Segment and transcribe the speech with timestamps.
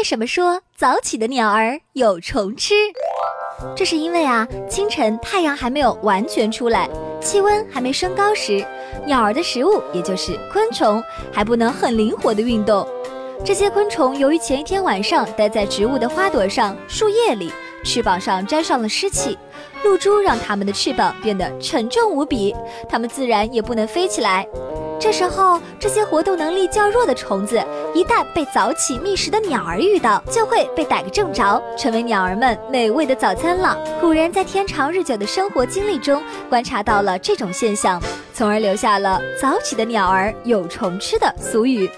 [0.00, 2.72] 为什么说早起的鸟儿有虫吃？
[3.76, 6.88] 这是因为啊，清晨太阳还没有完全出来，
[7.20, 8.64] 气温还没升高时，
[9.04, 12.88] 鸟儿的食物也就是昆虫还不能很灵活的运动。
[13.44, 17.52] 这些昆虫由于前一天晚上待在植物的花朵上、树叶里，
[17.84, 19.36] 翅膀上沾上了湿气，
[19.84, 22.56] 露珠让它们的翅膀变得沉重无比，
[22.88, 24.48] 它们自然也不能飞起来。
[25.00, 27.60] 这时候，这些活动能力较弱的虫子，
[27.94, 33.76] 一旦被早起觅食的鸟儿遇到，就会被逮个正着，成为鸟儿们美味的早餐了。
[33.98, 38.00] 古人在天长日久的生活经历中观察到了这种现象，
[38.34, 41.90] 从而留下了“早起的鸟儿有虫吃”的俗语。